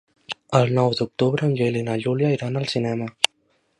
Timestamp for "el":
0.59-0.71